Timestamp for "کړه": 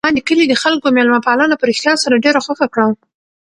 2.73-2.85